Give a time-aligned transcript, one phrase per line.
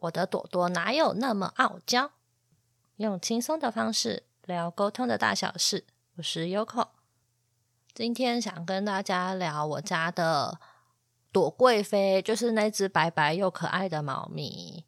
[0.00, 2.10] 我的朵朵哪有那么傲娇？
[2.96, 5.84] 用轻松的方式聊沟通的大小事。
[6.16, 6.88] 我是 Yoko，
[7.92, 10.58] 今天想跟大家聊我家的
[11.30, 14.86] 朵贵妃，就是那只白白又可爱的猫咪。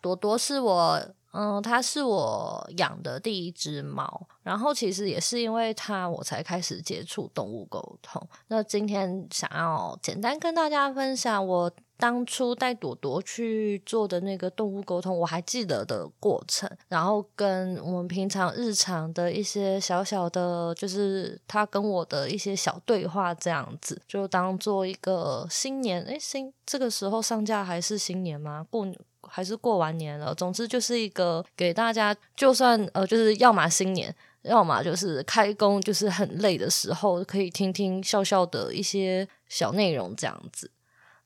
[0.00, 4.28] 朵朵是我，嗯，它是我养的第一只猫。
[4.42, 8.24] 然后其实也是因为它，我才开始接触动物沟通。
[8.46, 11.72] 那今天想要简单跟大家分享我。
[12.02, 28.66] 当初带朵朵去做的那个动物沟通，我还记得的过程，然后跟我们平常日常的一些小小的，就是他跟我的一些小对话，这样子就当做一个新年，诶，新这个时候上架还是新年吗？
[28.68, 28.84] 过
[29.22, 30.34] 还是过完年了？
[30.34, 40.68] 总之就是一个给大家，就算呃，就是要么新年，要么就是开工，就是很累的时候，可以听听笑笑的一些小内容，这样子。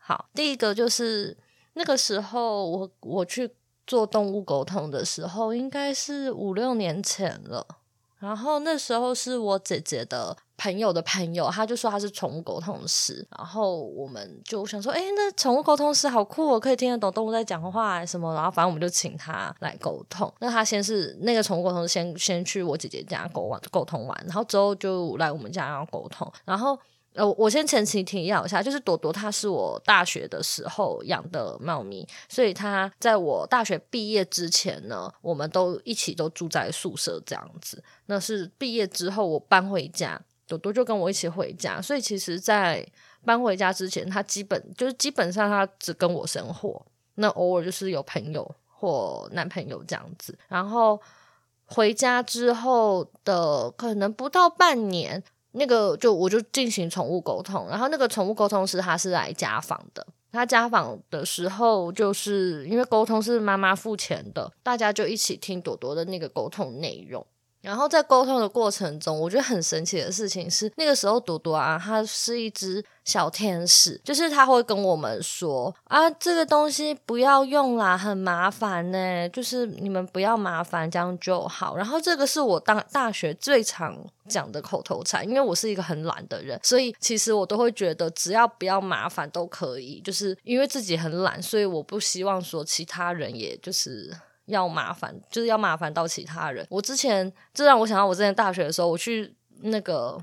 [0.09, 1.37] 好，第一个就是
[1.73, 3.51] 那个时候我我去
[3.88, 7.66] 做动物沟通的时候，应该是五六年前了。
[8.21, 13.27] 然后那时候是我姐姐的朋友的朋友，他就说他是宠物沟通师。
[13.37, 18.32] 然后我们就想说，哎，那宠物沟通师好酷，我可以听得懂动物在讲话什么。
[18.32, 20.32] 然后反正我们就请他来沟通。
[20.38, 26.79] 那他先是那个宠物沟通师先先去我姐姐家沟完沟通完，然后之后就来我们家要沟通，然后。
[27.16, 37.82] 呃，我先前情提要一下，就是朵朵它是我大学的时候养的猫咪，所以它在我大学毕业之前呢，我们都一起都住在宿舍这样子。
[38.04, 42.87] 那是毕业之后我搬回家，朵朵就跟我一起回家，所以其实，在
[43.24, 50.38] 搬回家之前，它基本就是基本上它只跟我生活，那偶尔就是有朋友或男朋友这样子。
[50.48, 51.00] 然后
[51.64, 55.24] 回家之后的可能不到半年。
[55.57, 67.27] 那个就我就进行宠物沟通，然后那个宠物沟通师他是来家访的，他家访的时候就是因为沟通是妈妈付钱的，大家就一起听朵朵的那个沟通内容。
[67.62, 81.77] 然后在沟通的过程中，我觉得很神奇的事情是，那个时候朵朵啊，它是一只小天使，就是他会跟我们说啊，这个东西不要用啦，很麻烦呢，就是你们不要麻烦，这样就好。
[81.77, 94.17] 然后这个是我当大学最常讲的口头禅，因为我是一个很懒的人，所以其实我都会觉得只要不要麻烦都可以，就是因为自己很懒，所以我不希望说其他人也就是。
[94.47, 96.67] 要麻烦，就是要麻烦到其他人。
[96.71, 100.19] 我之前，这让我想到我之前大学的时候，我去那个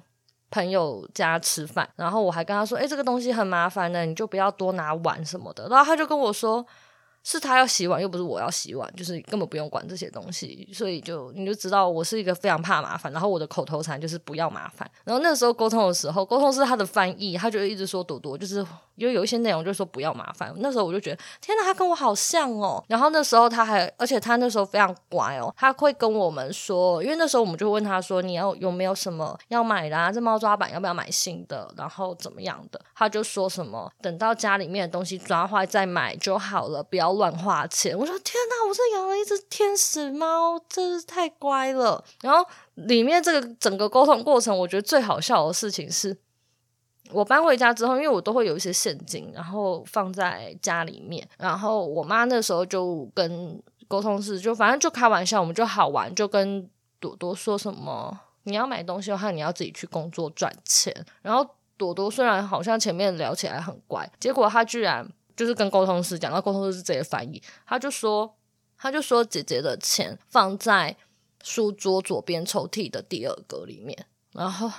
[0.51, 6.65] 朋友家吃饭，然后我还跟他说：“诶，这个东西很麻烦的，你就不要多拿碗什么的。”然后他就跟我说。
[7.23, 14.89] 是他要洗碗，又不是我要洗碗，就是根本不用管这些东西，所以就你就知道我是一个非常怕麻烦，然后我的口头禅就是不要麻烦。
[15.05, 20.53] 然后那时候沟通的时候，沟通是他的翻译，他就一直说朵朵，就是因为有一些内容就说不要麻烦。
[20.57, 22.83] 那时候我就觉得天哪，他跟我好像哦。
[22.89, 30.11] 然后那时候他还，而且他那时候非常乖哦，他会跟我们说，因为那时候我们就问他说，你要有没有什么要买的啊？
[30.11, 31.73] 这猫抓板要不要买新的？
[31.77, 32.81] 然后怎么样的？
[32.93, 37.12] 他就说什么等到家里面的东西抓坏再买就好了，不要。
[37.15, 38.67] 乱花钱，我说天哪！
[38.67, 42.03] 我是养了一只天使猫，真是太乖了。
[42.21, 46.17] 然后里面这个整个沟通过程，我觉得最好笑的事情是，
[47.11, 51.27] 我搬回家之后，因为我都会有一些现金，然后放在家里面。
[51.37, 56.69] 然后我妈那时候就跟沟通是就反正就开玩笑，我们就好玩，就跟
[56.99, 60.93] 朵朵说什么：你要买东西的话，你要自己去工作赚钱。
[61.21, 61.47] 然后
[61.77, 65.07] 朵朵虽然好像前面聊起来很乖，结果她居然。
[65.35, 68.35] 就是跟沟通师讲，那沟通师直接翻译，他就说，
[68.77, 70.95] 他就说姐姐的钱放在
[71.43, 74.71] 书桌左边抽屉的第二格里面，然后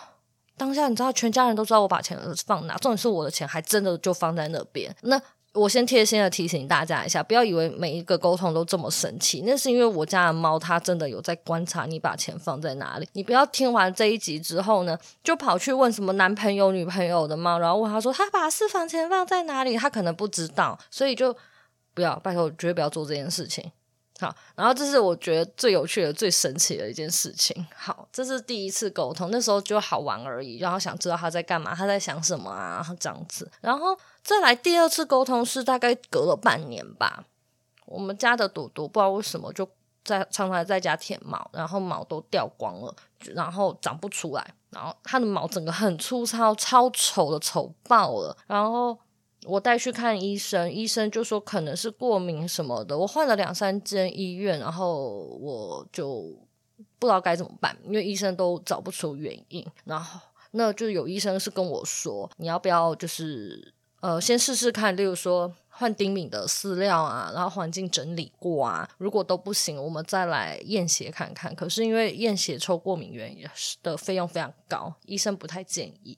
[0.56, 5.20] 当下你知道，全家人都知道我把钱放哪，重点是我的钱还真的就放在那边，那。
[5.54, 9.44] 我先贴心的提醒大家一下，不要以为每一个沟通都这么神奇。
[9.46, 13.08] 那是因为我家的猫它真的有在观察你把钱放在哪里。
[13.12, 21.34] 你不要听完这一集之后呢，就跑去问什么男朋友、女朋友的猫，然后问他说他把私房钱放在哪里，他可能不知道，所以就
[21.94, 23.70] 不要，拜托，绝对不要做这件事情。
[24.20, 27.66] 好，然后这是我觉得最有趣的、最神奇的一件事情。
[27.74, 33.50] 好，这是第一次沟通，那时候就好玩而已，然后想知道他在干嘛，他在想什么啊，这样子。
[33.60, 37.24] 然后再来第二次沟通是大概隔了半年吧。
[37.86, 39.68] 我们家的朵朵不知道为什么就
[40.04, 42.94] 在常常在家舔毛，然后毛都掉光了，
[43.34, 48.96] 然后长不出来，然后它的毛整个很粗糙，超丑的，丑爆了，然后。
[49.44, 52.96] 我带去看医生，医生就说可能是过敏什么的。
[52.96, 56.36] 我换了两三间医院，然后我就
[56.98, 59.64] 不知道该怎么办，因为医生都找不出原因。
[59.84, 60.20] 然后
[60.52, 71.54] 那就有医生是跟我说，你要不要就是呃先试试看，例如说换丁敏的饲料啊，然后环境整理过啊，如果都不行，我们再来验血看看。
[71.54, 73.36] 可是因为验血抽过敏原
[73.82, 76.16] 的费用非常高，医生不太建议。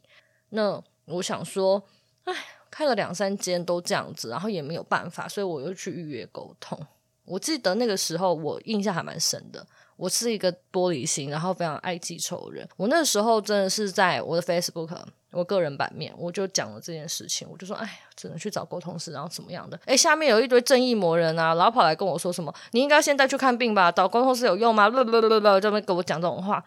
[0.51, 1.83] 那我想说，
[2.25, 2.35] 哎，
[2.77, 6.79] 看了两三间都这样子，然后也没有办法，所以我又去预约沟通。
[7.25, 9.67] 我记得那个时候我印象还蛮深的。
[9.97, 12.69] 我是一个玻璃心，然后非常爱记仇人。
[12.77, 14.95] 我那时候真的是在我的 Facebook，
[15.31, 17.49] 我个人版面，我就讲了这件事情。
[17.51, 19.81] 我就说，哎，只能去找沟通师，然后怎么样的？
[19.87, 24.91] 哎，下面有一堆正义魔人啊，然后跑来跟我说什么，你应该先带去看病吧，找沟通师有用吗？
[24.91, 26.63] 不不不不，这边跟我讲这种话。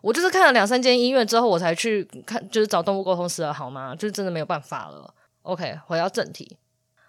[0.00, 3.94] 我就是看了两三间医院之后，我才去看，就是找动物沟通师了，好吗？
[3.94, 5.12] 就是真的没有办法了。
[5.42, 6.56] OK，回到正题。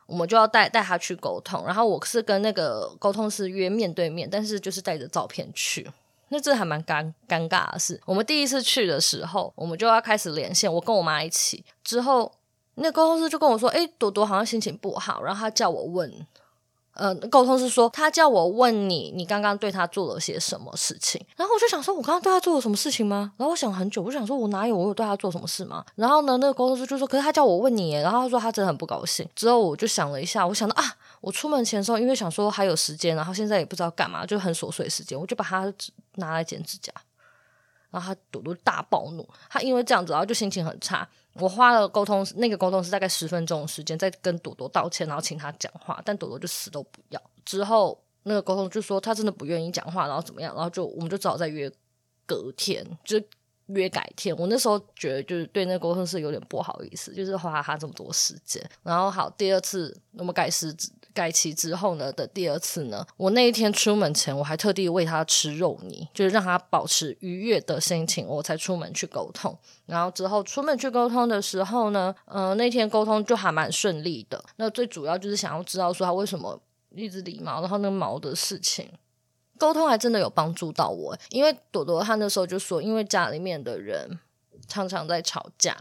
[0.07, 5.89] 我们就要带带他去沟通，然后我是跟那个沟通师约面对面，但是就是带着照片去，
[6.29, 8.01] 那这还蛮尴尴尬的事。
[8.05, 12.31] 我们第一次去的时候，我们就要开始连线，我跟我妈一起，之后
[12.75, 16.27] 那沟通师就跟我说：“诶，朵朵好像心情不好。”然后他叫我问。
[16.93, 21.25] 呃，沟通是说，他叫我问你，你刚刚对他做了些什么事情？
[21.37, 23.31] 然后我就想说，我刚刚对他做了什么事情吗？
[23.37, 25.85] 然后我想很久，我想说，我哪有我有对他做什么事吗？
[25.95, 29.27] 然后呢，那个沟通师就说，可是他叫我问你，然后他说他真的很不高兴。
[29.35, 30.83] 之后我就想了一下，我想到啊，
[31.21, 35.73] 我出门前的时候，因为想说还有时间，然后现在也不知道干嘛，就很琐碎时间，我就把它
[36.15, 36.91] 拿来剪指甲。
[37.91, 41.07] 然后他朵朵大暴怒，他因为这样子，然后就心情很差。
[41.33, 47.21] 我花了沟通那个沟通是大概十分钟的时间，在跟朵朵道歉，然后请他讲话，但朵朵就死都不要。
[47.45, 51.71] 之后那个沟通就说他真的不愿意讲话，然后怎么样，然后就我们就只好再约
[52.25, 53.21] 隔天，就
[53.73, 54.35] 约改天。
[54.37, 58.63] 我那时候觉得就是对那个沟通是有点不好意思，就是花他这么多时间。
[58.83, 60.75] 然后好，第二次我们改时
[61.13, 69.57] 改期之后呢的第二次呢，我那一天出门前我还特地喂他吃肉泥，就是让他保持愉悦的心情，我才出门去沟通。
[69.85, 74.41] 然后之后出门去沟通的时候呢，嗯、呃，那天沟通就还蛮顺利的。
[74.55, 76.57] 那最主要就是想要知道说他为什么
[76.95, 78.89] 一直理毛，然后那个毛的事情，
[79.61, 84.19] 沟通还真的有帮助到我，因为朵朵他那时候就说，因为家里面的人
[84.67, 85.77] 常常在吵架。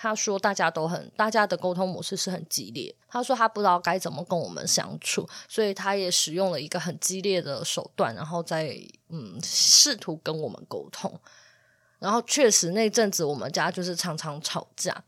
[0.00, 2.94] 他说：“大家都很，大家的沟通模式是很激烈。
[3.08, 11.12] 他说他不知道该怎么跟我们相处，所以他也使用了一个很激烈的手段，然后在嗯试图跟我们沟通。
[11.98, 15.04] 然后确实那阵子我们家就是常常吵架。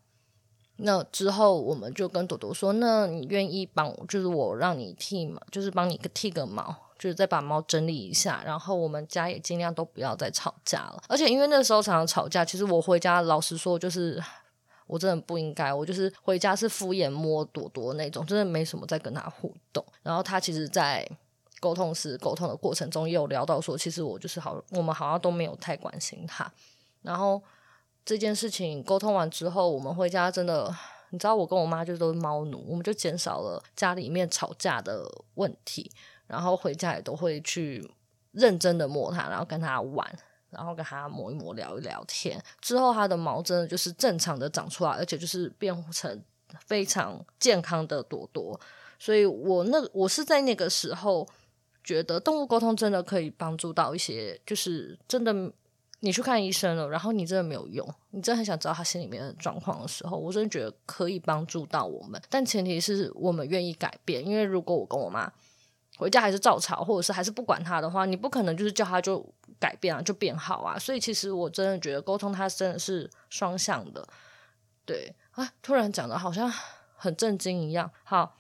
[0.79, 8.45] 那之后我们就跟朵朵说：那你愿意帮，就是我让你剃嘛，就是帮你剃个毛，就是再把猫整理一下。
[8.47, 11.03] 然后我们家也尽量都不要再吵架了。
[11.09, 14.23] 而且因为那时候常常吵架，其实我回家老实说就是。”
[14.91, 19.87] 我真的不应该，我就是回家是敷衍摸朵朵那种，真的没什么在跟他互动。
[20.03, 21.09] 然后他其实，在
[21.61, 26.53] 沟通时沟通的过程中，也有聊到说，其实我就是好，我们好像都没有太关心他。
[27.03, 27.41] 然后
[28.05, 30.75] 这件事情沟通完之后，我们回家真的，
[31.11, 35.89] 你知道，我跟我妈就都是猫奴，我们就减少了家里面吵架的问题。
[36.31, 37.87] 然后回家也都会去
[38.33, 40.19] 认真的摸它，然后跟它玩。
[40.53, 46.21] 然后跟它摸一摸，聊一聊天，之后它的毛真的就是正常的长出来，而且就是变成
[46.67, 48.61] 非常健康的朵朵。
[48.99, 51.25] 所以我那我是在那个时候
[51.85, 55.33] 觉得动物沟通真的可以帮助到一些，就是真的
[56.01, 65.33] 你去看医生了，然后你真的没有用，你真的很想知道他心里面的状况的时候，我真的觉得可以帮助到我们，但前提是我们愿意改变，因为如果我跟我妈。
[66.01, 69.23] 回家还是照吵，或者是还是不管他的话，你不可能就是叫他就
[69.59, 70.79] 改变啊，就变好啊。
[70.79, 74.03] 所以其实我真的觉得沟通它真的是双向的，
[74.87, 75.53] 对啊。
[75.61, 76.51] 突然讲的好像
[76.97, 77.91] 很震惊一样。
[78.03, 78.39] 好，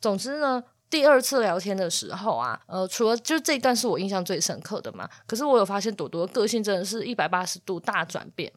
[0.00, 8.52] 总之呢，第二次聊天的时候啊，呃，除了就这一段是我印象最深刻的嘛，可是我有发现朵朵的个性真的是一百八十度大转变，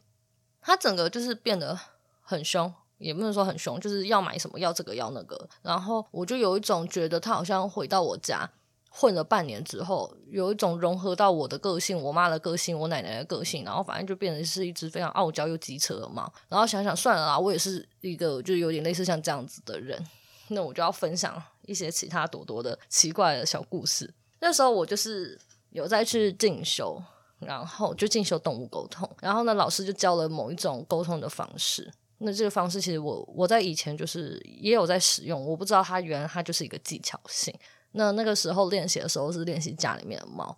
[0.60, 1.76] 他整个就是变得
[2.22, 2.72] 很凶。
[2.98, 8.48] 也不能说很凶，就是要买什么要这个要那个，然后我就有一种觉得他好像回到我家
[8.90, 16.32] 混了半年之后，有一种融合到我的个性、我妈的个性、我奶奶的个性，然后反正就变成是一只非常傲娇又机车的猫。
[16.48, 20.00] 然后想想算了啦，我也是一个就有点类似像这样子的人，
[20.48, 24.14] 那我就要分享一些其他朵朵的奇怪的小故事。
[24.38, 25.36] 那时候我就是
[25.70, 27.02] 有在去进修，
[27.40, 31.92] 然后就进修动物沟通，然后呢，老师就教了某一种沟通的方式。
[32.24, 37.54] 那这个方式其实我我在以前就是也有在使用，我不知道它原来它就是一个技巧性。
[37.92, 40.56] 那那个时候练习的时候是练习家里面的猫，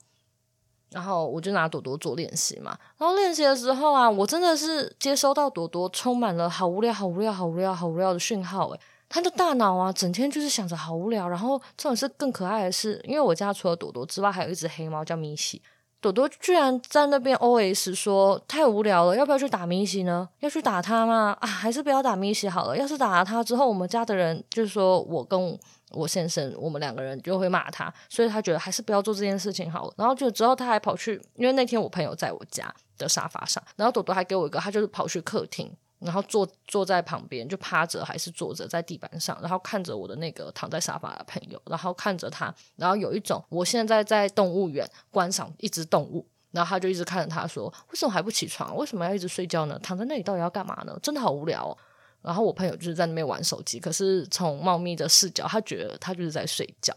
[0.91, 2.79] 然后我就拿朵朵做练习嘛。
[2.97, 8.69] 然后练习的时候啊，我真的是接收到朵朵充满了好无聊、好无聊、好无聊、好无聊的讯号。
[8.71, 11.29] 诶，他的大脑啊，整天就是想着好无聊。
[11.29, 15.61] 然后这种是更可爱的是，因为我家除了朵朵之外，还有一只黑猫叫米西。
[16.01, 20.29] 朵朵居然在那边 OS 说太无聊了，要不要去打米西呢？
[20.41, 21.37] 要去打他吗？
[21.41, 22.77] 啊，还是不要打米西好了。
[22.77, 25.59] 要是打了他之后，我们家的人就是说我跟
[25.93, 29.95] 我先生，我们两个人就会骂他，所以他觉得还是不要做这件事情好了。
[29.97, 35.73] 然后就之后他还跑去，因为那天我朋友在我家的沙发上，然后朵朵还给我一个，他就是跑去客厅。
[35.99, 48.77] 然后坐坐在旁边，就趴着还是坐着在地板上，然后看着我的那个躺在沙发的朋友，然后看着他，然后有一种我现在在动物园观赏一只动物，然后他就一直看着他说：“为什么还不起床？
[48.77, 49.79] 为什么要一直睡觉呢？
[49.83, 50.99] 躺在那里到底要干嘛呢？
[51.03, 51.77] 真的好无聊哦。”
[52.23, 56.93] 然后我朋友就是在那边玩手机，可是从猫咪的视角，他觉得他就是在睡觉。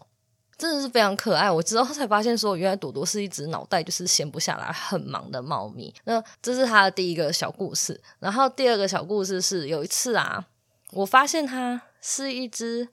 [0.60, 5.92] 真的是非常可爱，我之后才发现说，原来朵朵是一只脑袋就是闲不下来、很忙的猫咪。
[6.04, 10.46] 那这是它的第一个小故事，然后第二个小故事是有一次啊，
[10.92, 12.90] 我发现它是一只。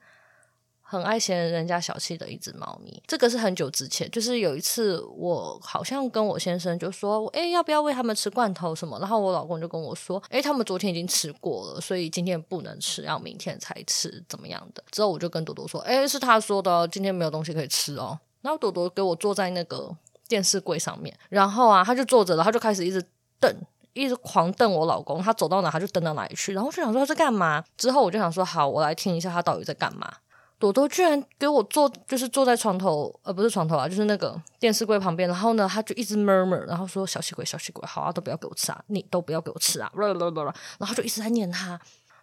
[0.88, 8.96] 很爱嫌人家小气的一只猫咪，这个是很久之前，就是有一次我好像跟我先生就说，诶，要不要喂他们吃罐头什么？
[9.00, 14.84] 然后我老公就跟我说，诶，他们昨天已经吃过了，所以今天不能吃，要明天才吃，怎么样的？
[14.92, 18.16] 之后我就跟朵朵说，诶，是他说的，今天没有东西可以吃哦。
[18.42, 19.92] 然后朵朵给我坐在那个
[20.28, 23.04] 电视柜上面，然后啊，他就坐着了，他就开始一直
[23.40, 23.52] 瞪，
[23.92, 27.64] 一直狂瞪我老公，他走到哪他就瞪到哪里去，然后我就想说他在干嘛？
[27.76, 30.12] 之后我就想说，好，我来听一下他到底在干嘛。
[30.58, 35.28] 朵朵居然给我坐，就是坐在床头，呃，不是床头啊，就是那个电视柜旁边。
[35.28, 41.78] 然后呢，他就一直 murmur，然后说：“小气鬼，小气鬼，好啊，都不要给我吃啊，你都不要给我吃啊！”然后就一直在念他，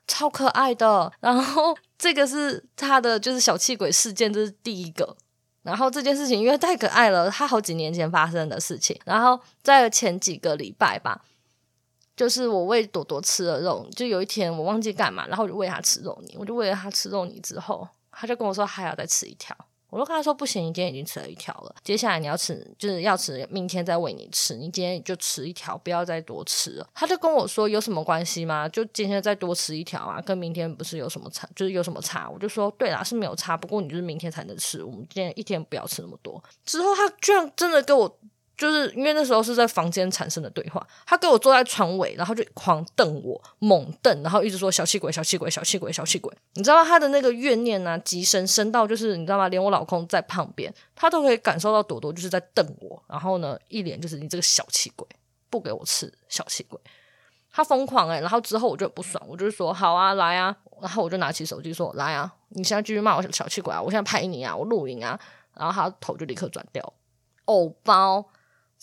[0.07, 1.13] 超可爱的。
[1.19, 5.15] 然后这个是他的就是小气鬼事件，这是第一个。
[5.61, 8.99] 然后这件事情因为太可爱了，他好几年前发生的事情。
[9.05, 11.21] 然后在前几个礼拜吧，
[12.17, 17.87] 就是我喂朵朵吃了肉，就有一天我忘记干嘛，然后我就喂他吃肉泥，我就喂了他吃肉泥之后。
[18.15, 19.55] 他就跟我说还要再吃一条，
[19.89, 26.88] 我就跟他说不行，你今天已经吃了一条了，接下来你要吃就是要吃，明天再喂你吃，你今天就吃一条，不要再多吃了。
[26.93, 28.67] 他就跟我说有什么关系吗？
[28.70, 32.29] 就今天再多吃一条啊，跟明天不是有什么差，就是有什么差？
[32.29, 36.43] 我就说对啦，是没有差，不过你就是明天才能吃，我们今天一天不要吃那么多。
[36.65, 38.20] 之后他居然真的给我。
[38.55, 46.31] 就是因为那时候是在房间产生的对话，他给我坐在床尾，然后就狂瞪我，猛瞪，然后一直说小气鬼，小气鬼，小气鬼，小气鬼。
[46.53, 49.48] 你知道他的那个怨念啊，极深深到就是你知道吗？
[49.48, 55.07] 连我老公在旁边，他都可以感受到朵朵就是在瞪我，然后呢，一脸就是你这个小气鬼，
[55.50, 56.79] 不给我吃，小气鬼。
[57.51, 65.19] 他疯狂诶，然后之后我就很不爽，我就说好啊，来啊，然后我就拿起手机说来啊，你现在继续骂我小气鬼啊，我现在拍你啊，我录影啊，
[65.55, 66.93] 然后他头就立刻转掉，
[67.45, 68.24] 偶包。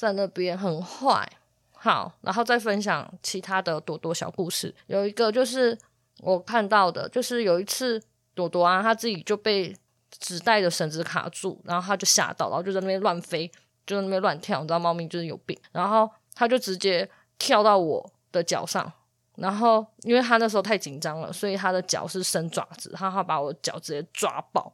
[0.01, 1.31] 在那边很坏，
[1.73, 4.75] 好，然后再分享其他的朵朵小故事。
[4.87, 5.77] 有一个就是
[6.21, 8.03] 我看到的，就是有一次
[8.35, 9.77] 朵朵啊，他自己就被
[10.09, 13.47] 纸袋的绳子卡住，然后他就吓到，然后就在那边乱飞，
[13.85, 14.63] 就在那边乱跳。
[14.63, 17.07] 你知道猫咪就是有病，然后他就直接
[17.39, 18.91] 跳到我的脚上，
[19.37, 24.73] 然后因为他那时候太紧张了，所以他的脚是伸爪子，然后他把我脚直接抓爆。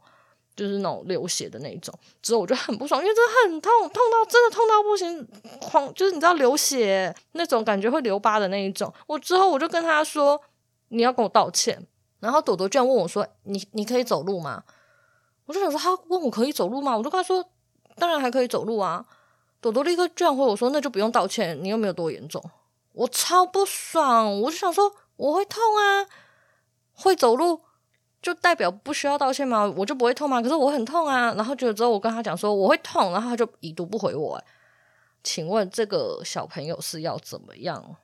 [0.56, 5.28] 就是那种流血的那一种，之后我就很不爽，因为真的很痛，痛到真的痛到不行，
[5.60, 8.92] 狂就是你知道流血那种感觉会留疤的那一种。
[9.06, 10.40] 我之后我就跟他说，
[10.88, 11.86] 你要跟我道歉。
[12.18, 14.64] 然后朵朵居然问我说，你你可以走路吗？
[15.44, 16.96] 我就想说，他问我可以走路吗？
[16.96, 17.44] 我就跟他说，
[17.96, 19.04] 当然还可以走路啊。
[19.60, 22.42] 朵朵立刻居然回我说，那就不用道歉，你又没有多严重。
[22.94, 26.06] 我超不爽，我就想说，我会痛啊，
[26.94, 27.60] 会走路。
[28.26, 29.72] 就代表不需要道歉吗？
[29.76, 30.42] 我就不会痛吗？
[30.42, 31.32] 可是我很痛啊！
[31.34, 34.42] 然后觉得之后我跟他讲说我会痛，然后他就已读不回我。
[35.22, 37.94] 请问这个小朋友是要怎么样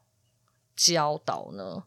[0.77, 1.83] 教导呢？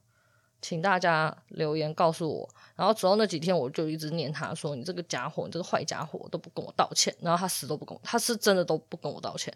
[0.62, 2.50] 请大家留言告诉我。
[2.76, 9.56] 然后之后那几天我就一直念他说：“你这个家伙，你这个坏家伙，都不跟我道歉。”然后他死都不跟我，他是真的都不跟我道歉。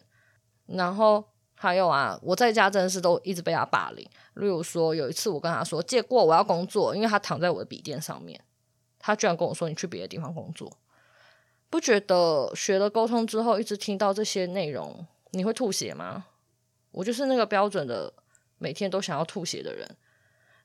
[0.68, 1.22] 然后
[1.54, 4.10] 还有啊，我在家真的是都一直被他霸凌。
[4.36, 8.40] 例如说有一次我跟他说借过我要工作，因为他躺在我的笔电上面。
[9.00, 10.72] 他居然跟我说：“你去别的地方工作。”
[11.72, 16.26] 不觉得学了沟通之后，一直听到这些内容，你会吐血吗？
[16.92, 18.12] 我就是那个标准的
[18.58, 19.88] 每天都想要吐血的人。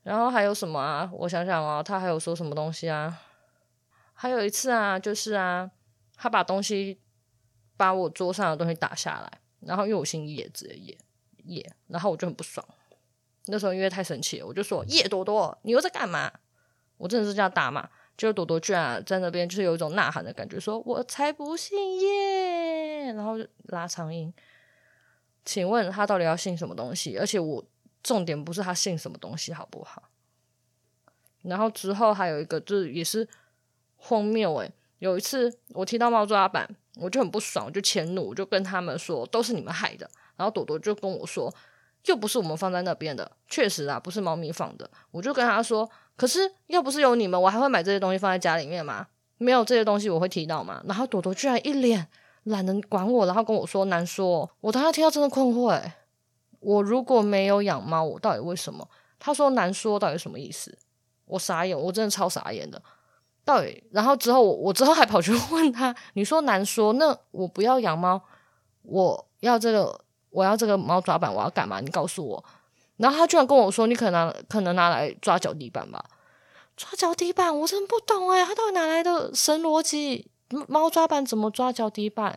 [0.03, 1.11] 然后还有什么啊？
[1.12, 3.23] 我想想啊，他还有说什么东西啊？
[4.12, 5.71] 还有一次啊，就是啊，
[6.17, 7.00] 他把东西
[7.76, 10.97] 把我桌上的东西打下来，然后因为我姓叶子的叶
[11.45, 12.67] 叶，然后我就很不爽。
[13.47, 16.33] 那时候因为太生气了，我就说：“叶朵朵，你又在干嘛？”
[16.97, 17.88] 我真的是这样打骂。
[18.16, 24.33] 就朵朵居然在那边，就是有一种呐喊的感觉，说我才不信耶，然后就拉长音。
[25.44, 27.18] 请问他到底要信什么东西？
[27.18, 27.62] 而且我
[28.02, 30.04] 重点不是他信什么东西，好不好？
[31.42, 33.28] 然后之后还有一个，就是也是
[33.97, 34.73] 荒谬诶。
[35.00, 36.66] 有一次我踢到猫抓板，
[36.97, 40.09] 我就很不爽，我就迁怒，我就跟他们说都是你们害的。
[40.37, 41.54] 然后朵朵就跟我说，
[42.06, 44.90] 又不是我们放在那边的，确实啊，不是猫咪放的。
[45.11, 49.06] 我就跟他说，可是要不是有你们，我还会买这些东西放在家里面吗？
[49.38, 50.80] 没有这些东西我会提到吗？
[50.87, 52.06] 然后朵朵居然一脸
[52.44, 54.49] 懒得管我，然后跟我说难说。
[54.61, 55.97] 我当时听到真的困惑，哎，
[56.61, 58.88] 我如果没有养猫，我到底为什么？
[59.18, 60.78] 他说难说到底什么意思？
[61.26, 62.80] 我傻眼，我真的超傻眼的。
[63.44, 68.21] 到底，然后之后我我之后还跑去问他，你说难说，那我不要养猫，
[68.83, 71.80] 我要这个，我要这个猫抓板，我要干嘛？
[71.80, 72.44] 你告诉我。
[72.97, 76.05] 然后他居然跟我说，你可能可能拿来抓脚底板吧？
[76.77, 80.29] 抓脚底板，我真的不懂哎，他到底哪来的神逻辑？
[80.69, 82.37] 猫抓板怎么抓脚底板？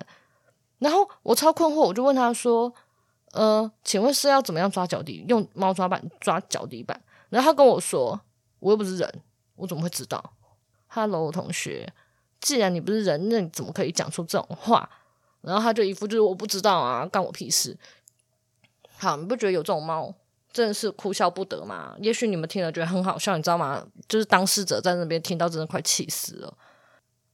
[0.80, 2.74] 然后我超困惑，我就问他说，
[3.34, 5.26] 呃，请问是要怎么样抓脚底？
[5.28, 7.00] 用猫抓板抓脚底板？
[7.30, 8.20] 然后他跟我说，
[8.60, 9.22] 我又不是人，
[9.56, 10.34] 我怎么会知道
[10.88, 11.92] ？Hello，同学，
[12.40, 14.90] 既然你不是人，那你怎么可以讲出这种话？
[15.42, 17.78] 然后他就一副就是我不知道啊，干我屁事。
[18.98, 20.14] 好，你不觉得有这种猫
[20.58, 21.96] 真的是哭笑不得嘛？
[22.00, 23.86] 也许你们听了觉得很好笑，你知道吗？
[24.10, 26.52] 就是当事者在那边听到，真的快气死了。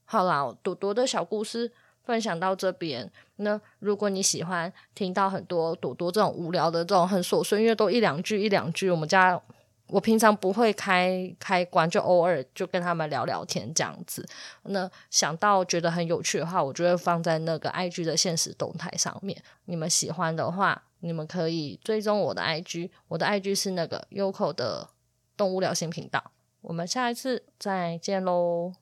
[0.04, 3.10] 好啦，朵朵的小故事分享到这边。
[3.36, 9.40] 那如果你喜欢听到很多朵朵这种无聊的这种很琐碎，因为都一两句一两句，我们家。
[9.88, 14.26] 我平常不会开开关，就偶尔就跟他们聊聊天这样子。
[14.62, 19.40] 那想到觉得很有趣的话，我就会放在那个 IG 的现实动态上面。
[19.66, 24.88] 你们喜欢的话，你们可以追踪我的 IG，我的 IG 是那个 Yoko 的
[25.36, 26.32] 动物聊心频道。
[26.62, 28.72] 我们下一次再见喽。